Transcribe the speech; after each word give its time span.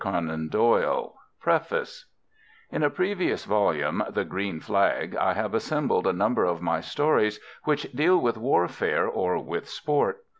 PREFACE 1.41 2.07
In 2.71 2.81
a 2.81 2.89
previous 2.89 3.45
volume, 3.45 4.03
"The 4.09 4.25
Green 4.25 4.59
Flag," 4.59 5.15
I 5.15 5.33
have 5.33 5.53
assembled 5.53 6.07
a 6.07 6.11
number 6.11 6.43
of 6.43 6.59
my 6.59 6.79
stories 6.81 7.39
which 7.65 7.83
deal 7.93 8.17
with 8.17 8.35
warfare 8.35 9.05
or 9.07 9.37
with 9.37 9.69
sport. 9.69 10.23